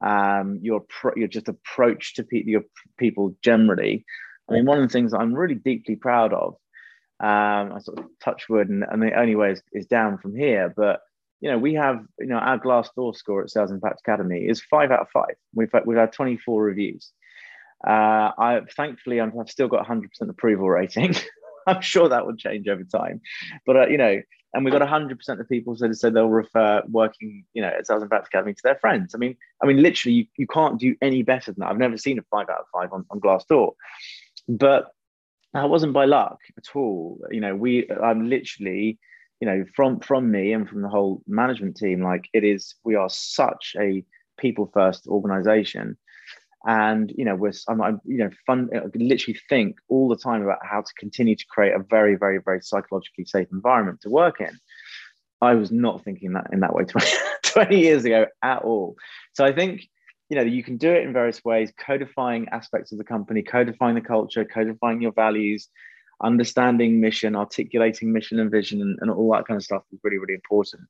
[0.02, 2.64] um, your pro- your just approach to pe- your
[2.98, 4.06] people generally.
[4.50, 6.56] I mean, one of the things I'm really deeply proud of,
[7.20, 10.36] um, I sort of touch wood, and, and the only way is, is down from
[10.36, 11.02] here, but
[11.44, 14.92] you know, we have, you know, our Glassdoor score at Sales Impact Academy is five
[14.92, 15.36] out of five.
[15.54, 17.12] We've had, we've had 24 reviews.
[17.86, 21.14] Uh, I thankfully I've still got 100% approval rating.
[21.67, 23.21] I'm sure that will change over time,
[23.65, 24.21] but uh, you know,
[24.54, 28.04] and we've got 100% of people that said they'll refer working, you know, at Sales
[28.04, 29.15] Impact Academy to their friends.
[29.15, 31.71] I mean, I mean, literally, you, you can't do any better than that.
[31.71, 33.71] I've never seen a five out of five on, on Glassdoor,
[34.47, 34.91] but
[35.54, 37.19] that wasn't by luck at all.
[37.32, 38.99] You know, we I'm literally
[39.39, 42.95] you know from from me and from the whole management team like it is we
[42.95, 44.02] are such a
[44.38, 45.97] people first organization
[46.65, 50.17] and you know we're I'm, I'm, you know fun uh, I literally think all the
[50.17, 54.10] time about how to continue to create a very very very psychologically safe environment to
[54.10, 54.58] work in
[55.41, 57.08] i was not thinking that in that way 20,
[57.43, 58.95] 20 years ago at all
[59.34, 59.88] so i think
[60.30, 63.95] you know you can do it in various ways codifying aspects of the company codifying
[63.95, 65.69] the culture codifying your values
[66.23, 70.17] understanding mission, articulating mission and vision, and, and all that kind of stuff is really,
[70.17, 70.84] really important.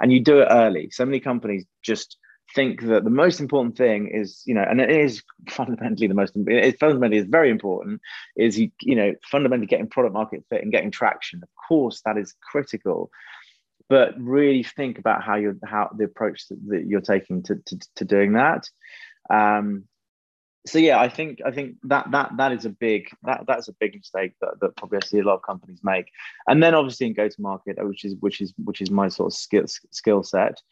[0.00, 0.90] And you do it early.
[0.90, 2.18] So many companies just
[2.54, 6.32] think that the most important thing is, you know, and it is fundamentally the most,
[6.36, 8.00] it fundamentally is very important,
[8.36, 11.40] is you, you know, fundamentally getting product market fit and getting traction.
[11.42, 13.10] Of course, that is critical.
[13.88, 17.78] But really think about how you're how the approach that, that you're taking to, to,
[17.96, 18.68] to doing that.
[19.28, 19.84] Um,
[20.66, 23.74] so yeah, I think I think that that that is a big that that's a
[23.78, 26.06] big mistake that, that probably I see a lot of companies make.
[26.48, 29.32] And then obviously in go to market, which is which is which is my sort
[29.32, 30.62] of skill skill set.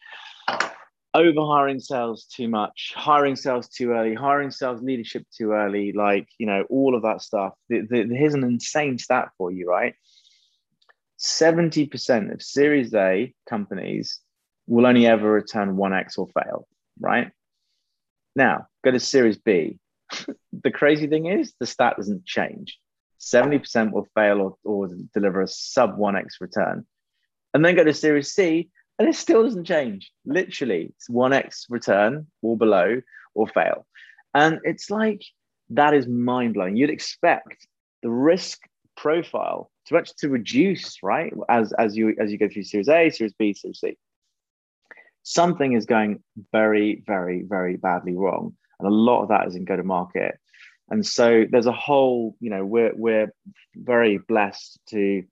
[1.15, 6.27] Over hiring sales too much, hiring sales too early, hiring sales leadership too early, like
[6.39, 7.53] you know all of that stuff.
[7.69, 9.93] The, the, here's an insane stat for you, right?
[11.17, 14.19] Seventy percent of Series A companies
[14.65, 16.67] will only ever return one X or fail,
[16.99, 17.31] right?
[18.35, 19.77] Now, go to Series B
[20.63, 22.79] the crazy thing is the stat doesn't change.
[23.19, 26.85] 70% will fail or, or deliver a sub 1x return.
[27.53, 30.11] And then go to Series C and it still doesn't change.
[30.25, 33.01] Literally, it's 1x return or below
[33.33, 33.85] or fail.
[34.33, 35.23] And it's like
[35.69, 36.75] that is mind blowing.
[36.75, 37.67] You'd expect
[38.01, 38.59] the risk
[38.95, 41.33] profile to actually to reduce, right?
[41.49, 43.97] As as you as you go through Series A, Series B, Series C.
[45.23, 49.65] Something is going very, very, very badly wrong and a lot of that is in
[49.65, 50.37] go to market
[50.89, 53.33] and so there's a whole you know we're we're
[53.75, 55.23] very blessed to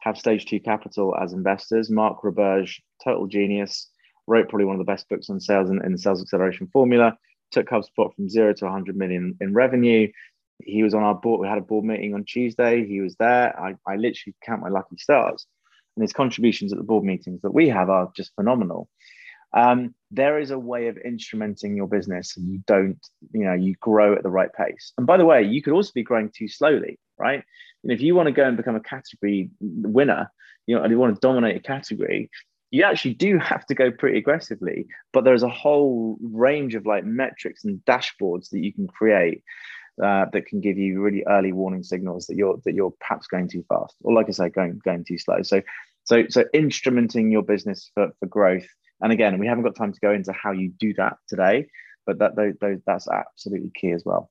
[0.00, 1.90] have stage two capital as investors.
[1.90, 3.88] Mark roberge total genius
[4.26, 6.68] wrote probably one of the best books on sales and in, in the sales acceleration
[6.72, 7.16] formula
[7.50, 10.08] took hubspot from zero to 100 million in revenue.
[10.62, 13.58] He was on our board we had a board meeting on tuesday he was there.
[13.58, 15.46] I, I literally count my lucky stars.
[15.96, 18.88] And his contributions at the board meetings that we have are just phenomenal.
[19.52, 23.74] Um, there is a way of instrumenting your business and you don't you know you
[23.80, 24.92] grow at the right pace.
[24.96, 27.42] And by the way you could also be growing too slowly right?
[27.82, 30.30] And if you want to go and become a category winner
[30.66, 32.30] you know and you want to dominate a category
[32.70, 37.04] you actually do have to go pretty aggressively but there's a whole range of like
[37.04, 39.42] metrics and dashboards that you can create
[40.02, 43.48] uh, that can give you really early warning signals that you're that you're perhaps going
[43.48, 45.42] too fast or like i say going going too slow.
[45.42, 45.60] So
[46.04, 48.66] so so instrumenting your business for, for growth.
[49.02, 51.66] And again, we haven't got time to go into how you do that today,
[52.06, 54.30] but that that's absolutely key as well.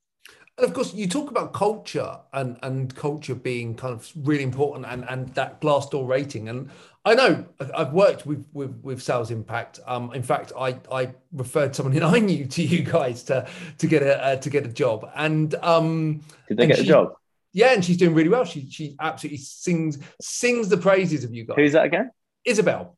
[0.60, 4.86] And of course, you talk about culture and, and culture being kind of really important
[4.88, 6.50] and, and that Glassdoor rating.
[6.50, 6.70] And
[7.06, 9.80] I know I've worked with, with, with Sales Impact.
[9.88, 13.88] Um, in fact, I, I referred someone in I knew to you guys to, to
[13.88, 15.10] get a uh, to get a job.
[15.16, 16.20] And um,
[16.50, 17.14] did they get she, a job?
[17.54, 18.44] Yeah, and she's doing really well.
[18.44, 21.56] She she absolutely sings sings the praises of you guys.
[21.56, 22.12] Who's that again?
[22.44, 22.98] Isabel.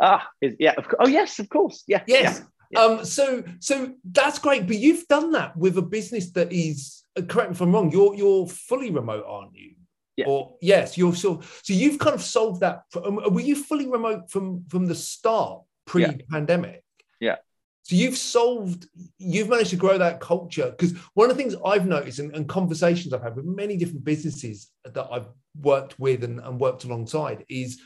[0.00, 0.74] Ah, is, yeah.
[0.78, 1.82] Of, oh, yes, of course.
[1.88, 2.02] Yeah.
[2.06, 2.38] Yes.
[2.38, 2.46] Yeah.
[2.76, 3.04] Um.
[3.04, 7.04] So so that's great, but you've done that with a business that is.
[7.16, 7.90] uh, Correct me if I'm wrong.
[7.90, 9.72] You're you're fully remote, aren't you?
[10.16, 10.26] Yeah.
[10.28, 12.82] Or yes, you're so so you've kind of solved that.
[13.04, 16.82] um, Were you fully remote from from the start, pre-pandemic?
[17.20, 17.36] Yeah.
[17.82, 20.70] So you've solved, you've managed to grow that culture.
[20.70, 24.04] Because one of the things I've noticed and, and conversations I've had with many different
[24.04, 25.28] businesses that I've
[25.60, 27.78] worked with and, and worked alongside is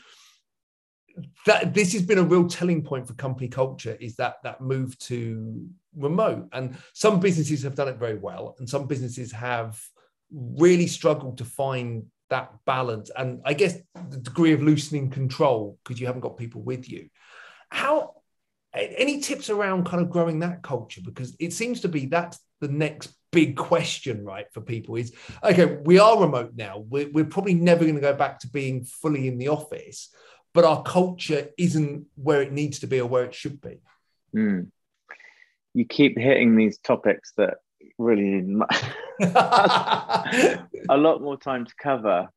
[1.45, 4.97] that this has been a real telling point for company culture is that that move
[4.99, 6.47] to remote.
[6.53, 9.81] And some businesses have done it very well and some businesses have
[10.31, 13.09] really struggled to find that balance.
[13.15, 13.77] And i guess
[14.09, 17.09] the degree of loosening control because you haven't got people with you.
[17.69, 18.15] How
[18.73, 21.01] any tips around kind of growing that culture?
[21.03, 25.77] Because it seems to be that's the next big question right for people is okay
[25.83, 26.79] we are remote now.
[26.89, 30.09] We're, we're probably never going to go back to being fully in the office
[30.53, 33.79] but our culture isn't where it needs to be or where it should be
[34.33, 34.61] Hmm.
[35.73, 37.55] You keep hitting these topics that
[37.97, 38.61] really need
[40.89, 42.29] a lot more time to cover.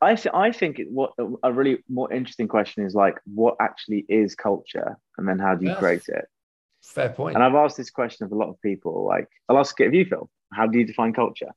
[0.00, 4.04] I, th- I think it, what a really more interesting question is like, what actually
[4.08, 5.78] is culture, and then how do you Yes.
[5.78, 6.24] create it?
[6.82, 7.34] fair point.
[7.34, 9.04] And I've asked this question of a lot of people.
[9.04, 10.30] Like, I'll ask it of you, Phil.
[10.52, 11.50] How do you define culture?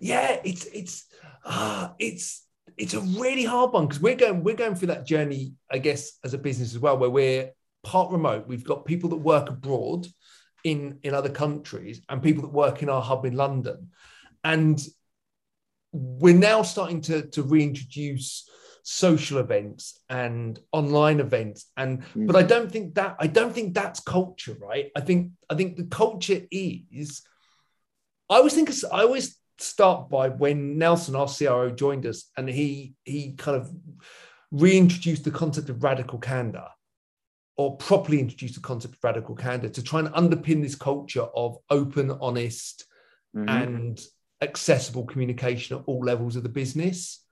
[0.00, 1.06] yeah it's it's
[1.44, 2.45] ah it's
[2.76, 6.18] it's a really hard one because we're going we're going through that journey i guess
[6.24, 7.50] as a business as well where we're
[7.86, 8.48] part remote.
[8.48, 10.06] We've got people that work abroad
[10.64, 13.90] in in other countries and people that work in our hub in london.
[14.42, 14.82] And
[15.92, 18.48] we're now starting to to reintroduce
[18.82, 21.70] social events and online events.
[21.76, 22.26] And Mm.
[22.26, 24.90] but i don't think that i don't think that's culture right?
[24.96, 27.22] I think i think the culture is
[28.28, 32.94] i always think i always start by when nelson our cro joined us and he
[33.04, 33.70] he kind of
[34.50, 36.66] reintroduced the concept of radical candor
[37.56, 41.56] or properly introduced the concept of radical candor to try and underpin this culture of
[41.70, 42.84] open honest
[43.34, 43.48] Mhm.
[43.50, 44.00] and
[44.42, 47.22] accessible communication at all levels of the business.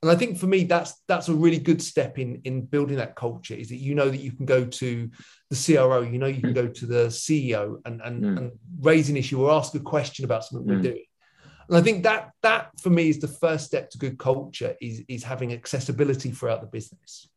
[0.00, 3.16] And I think for me, that's that's a really good step in in building that
[3.16, 3.54] culture.
[3.54, 5.10] Is that you know that you can go to
[5.50, 8.36] the CRO, you know you can go to the CEO and and, Mm.
[8.38, 10.76] and raise an issue or ask a question about something Mm.
[10.76, 11.04] we're doing.
[11.68, 15.02] And I think that that for me is the first step to good culture is
[15.08, 17.28] is having accessibility throughout the business.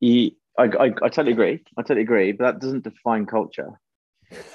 [0.00, 1.62] You- I, I, I totally agree.
[1.76, 2.32] I totally agree.
[2.32, 3.78] But that doesn't define culture.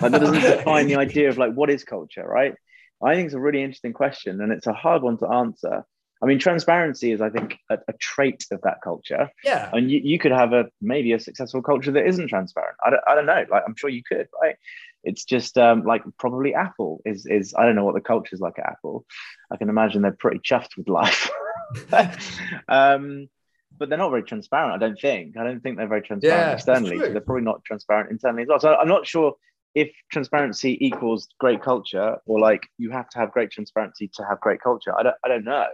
[0.01, 2.53] Like, that doesn't define the idea of like what is culture, right?
[3.01, 5.85] I think it's a really interesting question, and it's a hard one to answer.
[6.21, 9.69] I mean, transparency is, I think, a, a trait of that culture, Yeah.
[9.73, 12.75] and you, you could have a maybe a successful culture that isn't transparent.
[12.85, 13.45] I don't, I don't know.
[13.49, 14.55] Like, I'm sure you could, right?
[15.03, 18.39] It's just um, like probably Apple is is I don't know what the culture is
[18.39, 19.05] like at Apple.
[19.51, 21.29] I can imagine they're pretty chuffed with life.
[22.67, 23.27] um,
[23.77, 24.73] but they're not very transparent.
[24.73, 25.37] I don't think.
[25.37, 26.99] I don't think they're very transparent Yeah, externally.
[26.99, 28.59] So they're probably not transparent internally as well.
[28.59, 29.33] So I'm not sure
[29.75, 34.39] if transparency equals great culture or like you have to have great transparency to have
[34.39, 34.97] great culture.
[34.97, 35.15] I don't.
[35.23, 35.67] I don't know.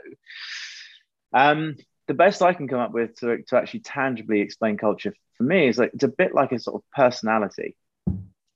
[1.34, 1.76] Um,
[2.08, 5.68] the best I can come up with to, to actually tangibly explain culture for me
[5.68, 7.76] is like it's a bit like a sort of personality.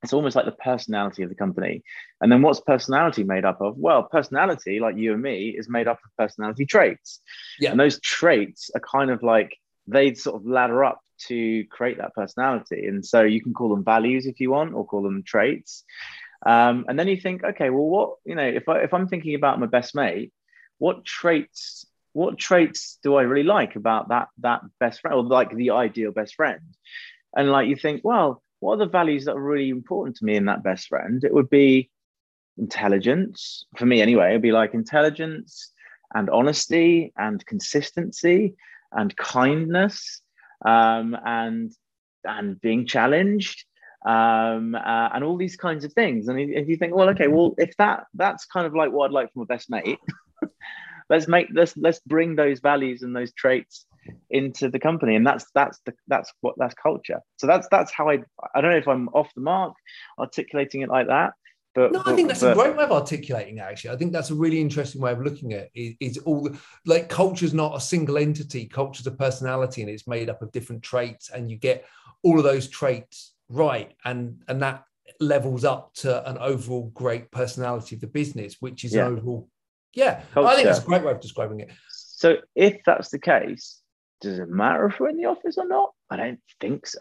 [0.03, 1.83] It's almost like the personality of the company.
[2.21, 3.77] And then what's personality made up of?
[3.77, 7.21] Well, personality, like you and me, is made up of personality traits.
[7.59, 7.71] Yeah.
[7.71, 12.13] And those traits are kind of like they sort of ladder up to create that
[12.13, 12.85] personality.
[12.87, 15.83] And so you can call them values if you want, or call them traits.
[16.45, 19.35] Um, and then you think, okay, well, what you know, if I if I'm thinking
[19.35, 20.33] about my best mate,
[20.77, 25.55] what traits what traits do I really like about that that best friend, or like
[25.55, 26.59] the ideal best friend?
[27.35, 30.38] And like you think, well, what are the values that are really important to me
[30.38, 31.21] in that best friend?
[31.26, 31.89] It would be
[32.58, 34.30] intelligence for me anyway.
[34.30, 35.73] It'd be like intelligence
[36.13, 38.56] and honesty and consistency
[38.93, 40.21] and kindness
[40.65, 41.73] um, and
[42.23, 43.65] and being challenged
[44.06, 46.30] um, uh, and all these kinds of things.
[46.30, 49.12] And if you think, well, okay, well, if that that's kind of like what I'd
[49.12, 49.99] like from a best mate,
[51.10, 53.86] let's make let's let's bring those values and those traits
[54.29, 57.21] into the company, and that's that's the that's what that's culture.
[57.38, 58.19] So that's that's how I
[58.55, 59.73] I don't know if I'm off the mark
[60.19, 61.34] articulating it like that,
[61.75, 63.57] but No, I think that's a great way of articulating.
[63.57, 65.97] it, Actually, I think that's a really interesting way of looking at it.
[66.01, 66.49] Is, is all
[66.86, 68.65] like culture's not a single entity.
[68.65, 71.86] Culture's a personality, and it's made up of different traits, and you get
[72.23, 74.84] all of those traits right, and and that
[75.19, 79.07] levels up to an overall great personality of the business, which is Yeah.
[79.07, 79.47] overall.
[79.93, 81.69] Yeah, I think that's a great way of describing it.
[81.89, 83.82] So if that's the case,
[84.24, 85.91] does it matter if we're in the office or not?
[86.09, 86.99] I don't think so.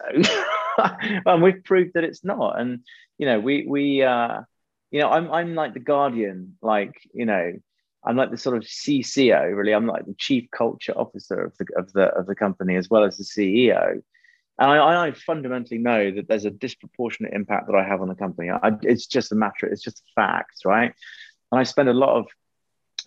[1.25, 2.59] and we've proved that it's not.
[2.59, 2.81] And
[3.17, 4.41] you know, we we uh,
[4.91, 7.53] you know, I'm I'm like the guardian, like you know,
[8.03, 9.73] I'm like the sort of CCO, really.
[9.73, 13.05] I'm like the chief culture officer of the of the of the company as well
[13.05, 14.01] as the CEO.
[14.59, 18.15] And I, I fundamentally know that there's a disproportionate impact that I have on the
[18.15, 18.51] company.
[18.51, 20.93] I, it's just a matter, it's just a fact, right?
[21.51, 22.27] And I spend a lot of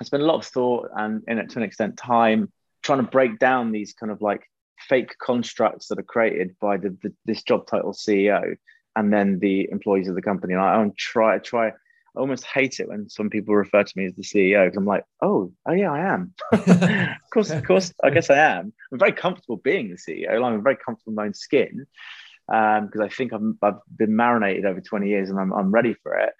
[0.00, 2.52] I spend a lot of thought and, and to an extent time
[2.86, 4.48] trying to break down these kind of like
[4.88, 8.56] fake constructs that are created by the, the this job title CEO
[8.94, 10.54] and then the employees of the company.
[10.54, 11.68] And I, I try try
[12.16, 14.86] I almost hate it when some people refer to me as the CEO because I'm
[14.86, 16.32] like, oh, oh yeah, I am.
[16.52, 18.72] of course, of course, I guess I am.
[18.90, 20.42] I'm very comfortable being the CEO.
[20.42, 21.86] I'm very comfortable in my own skin
[22.46, 25.92] because um, I think I'm, I've been marinated over 20 years and I'm, I'm ready
[25.92, 26.32] for it.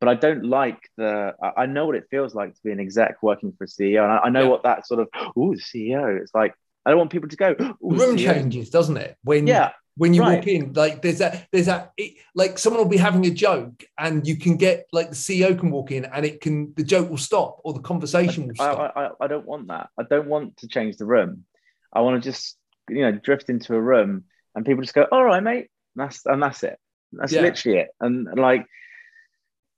[0.00, 1.34] But I don't like the.
[1.56, 4.12] I know what it feels like to be an exec working for a CEO, and
[4.12, 4.48] I, I know yeah.
[4.48, 5.08] what that sort of.
[5.36, 6.18] Oh, the CEO.
[6.20, 6.54] It's like
[6.86, 7.54] I don't want people to go.
[7.80, 9.16] Room changes, doesn't it?
[9.22, 10.36] When yeah, when you right.
[10.36, 13.84] walk in like there's that there's that it, like someone will be having a joke
[13.98, 17.10] and you can get like the ceo can walk in and it can the joke
[17.10, 20.26] will stop or the conversation will stop I, I, I don't want that i don't
[20.26, 21.44] want to change the room
[21.92, 22.56] i want to just
[22.88, 24.24] you know drift into a room
[24.54, 26.78] and people just go all right mate and that's and that's it
[27.12, 27.42] that's yeah.
[27.42, 28.64] literally it and like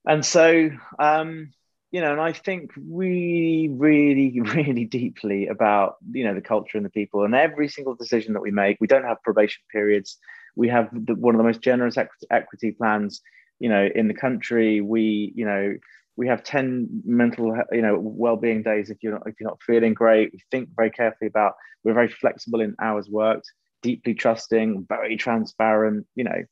[0.06, 1.52] and so um
[1.92, 6.84] you know, and I think really, really, really deeply about you know the culture and
[6.86, 8.78] the people, and every single decision that we make.
[8.80, 10.18] We don't have probation periods.
[10.56, 11.96] We have the, one of the most generous
[12.30, 13.20] equity plans,
[13.60, 14.80] you know, in the country.
[14.80, 15.74] We, you know,
[16.16, 19.94] we have 10 mental you know well-being days if you're not if you're not feeling
[19.94, 23.50] great we think very carefully about we're very flexible in hours worked
[23.82, 26.42] deeply trusting very transparent you know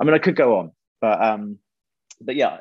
[0.00, 1.58] i mean i could go on but um
[2.20, 2.58] but yeah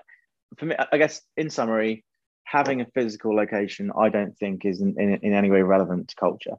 [0.58, 2.03] for me i guess in summary
[2.45, 6.16] having a physical location, I don't think is in, in, in any way relevant to
[6.16, 6.56] culture.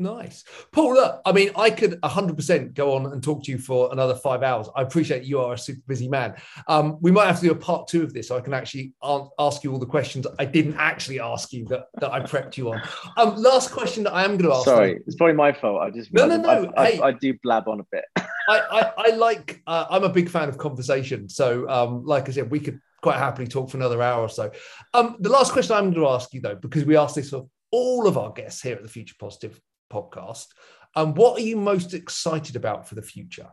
[0.00, 0.44] Nice.
[0.70, 4.14] Paul, look, I mean, I could 100% go on and talk to you for another
[4.14, 4.68] five hours.
[4.76, 6.36] I appreciate you are a super busy man.
[6.68, 8.92] Um, we might have to do a part two of this so I can actually
[9.02, 12.72] ask you all the questions I didn't actually ask you that, that I prepped you
[12.72, 12.80] on.
[13.16, 14.66] Um, last question that I am going to ask.
[14.66, 15.02] Sorry, them.
[15.06, 15.82] it's probably my fault.
[15.82, 16.72] I just, no, no, no.
[16.76, 18.04] I, hey, I, I do blab on a bit.
[18.16, 21.28] I, I, I, like, uh, I'm a big fan of conversation.
[21.28, 24.52] So, um, like I said, we could quite happily talk for another hour or so.
[24.94, 27.48] Um, the last question I'm going to ask you, though, because we ask this of
[27.72, 29.60] all of our guests here at the Future Positive
[29.90, 30.46] podcast,
[30.94, 33.48] um, what are you most excited about for the future?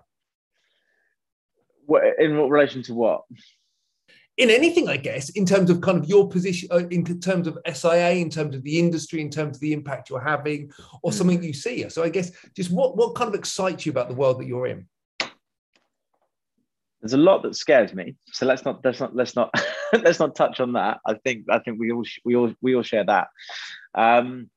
[2.18, 3.22] in what relation to what?
[4.38, 7.58] In anything, I guess, in terms of kind of your position, uh, in terms of
[7.72, 10.72] SIA, in terms of the industry, in terms of the impact you're having,
[11.04, 11.18] or hmm.
[11.18, 11.88] something you see.
[11.90, 14.68] So, I guess, just what what kind of excites you about the world that you're
[14.68, 14.88] in?
[17.06, 18.16] there's a lot that scares me.
[18.32, 19.54] So let's not let's not let's not
[19.94, 20.98] let's not touch on that.
[21.06, 23.28] I think I think we all we all we all share that.
[23.94, 24.50] Um,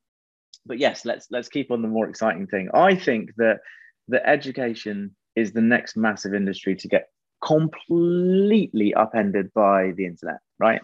[0.65, 2.69] but yes, let's let's keep on the more exciting thing.
[2.73, 3.59] I think that
[4.07, 7.09] the education is the next massive industry to get
[7.43, 10.81] completely upended by the internet, right?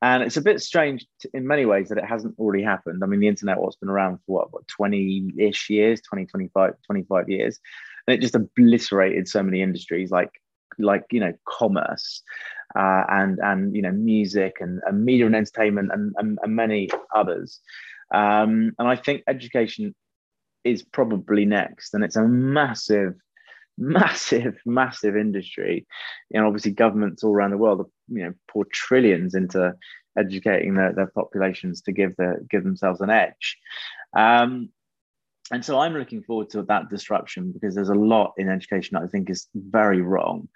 [0.00, 3.02] And it's a bit strange to, in many ways that it hasn't already happened.
[3.02, 6.74] I mean, the internet, what's been around for what, what 20 ish years, 20, 25,
[6.84, 7.60] 25 years.
[8.06, 10.30] And it just obliterated so many industries like
[10.78, 12.22] like you know commerce
[12.74, 16.88] uh, and and you know music and, and media and entertainment and, and, and many
[17.14, 17.60] others
[18.12, 19.94] um, and i think education
[20.64, 23.14] is probably next and it's a massive
[23.78, 25.86] massive massive industry.
[26.30, 29.74] You know, obviously governments all around the world you know pour trillions into
[30.18, 33.58] educating their, their populations to give the give themselves an edge.
[34.16, 34.70] Um,
[35.50, 39.02] and so I'm looking forward to that disruption because there's a lot in education that
[39.02, 40.48] I think is very wrong,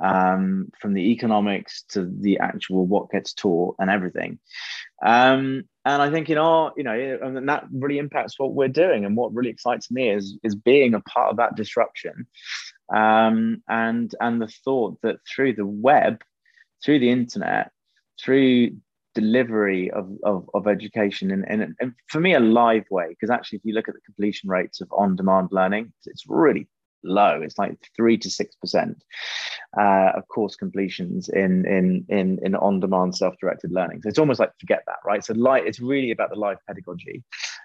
[0.00, 4.38] um, from the economics to the actual what gets taught and everything.
[5.04, 9.04] Um, and I think in our, you know, and that really impacts what we're doing.
[9.04, 12.26] And what really excites me is is being a part of that disruption,
[12.94, 16.22] um, and and the thought that through the web,
[16.84, 17.70] through the internet,
[18.20, 18.76] through
[19.14, 23.58] delivery of, of, of education and, and, in, for me a live way because actually
[23.58, 26.66] if you look at the completion rates of on-demand learning it's really
[27.04, 29.02] low it's like three to six percent
[29.78, 34.52] uh, of course completions in in in, in on-demand self-directed learning so it's almost like
[34.58, 37.22] forget that right so light it's really about the live pedagogy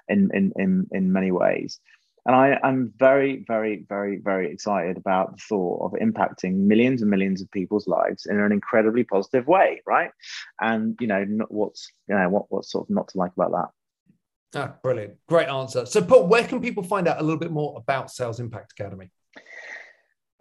[0.08, 1.80] in in in, in many ways
[2.28, 7.10] and I, am very, very, very, very excited about the thought of impacting millions and
[7.10, 10.12] millions of people's lives in an incredibly positive way, right?
[10.60, 14.60] And you know, what's you know what what's sort of not to like about that.
[14.60, 15.86] Ah, brilliant, great answer.
[15.86, 19.10] So, Paul, where can people find out a little bit more about Sales Impact Academy?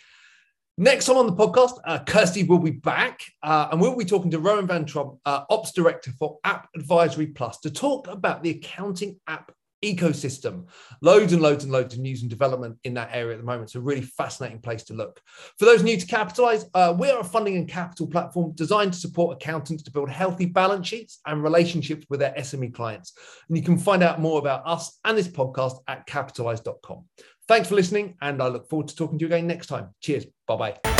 [0.76, 4.32] Next time on the podcast, uh, Kirsty will be back uh, and we'll be talking
[4.32, 8.50] to Rowan Van Tromp, uh, Ops Director for App Advisory Plus, to talk about the
[8.50, 9.52] accounting app
[9.82, 10.66] ecosystem.
[11.00, 13.64] Loads and loads and loads of news and development in that area at the moment.
[13.64, 15.20] It's a really fascinating place to look.
[15.58, 18.98] For those new to Capitalise, uh, we are a funding and capital platform designed to
[18.98, 23.12] support accountants to build healthy balance sheets and relationships with their SME clients.
[23.48, 27.04] And you can find out more about us and this podcast at capitalise.com.
[27.46, 29.94] Thanks for listening, and I look forward to talking to you again next time.
[30.00, 30.26] Cheers.
[30.46, 30.97] Bye bye.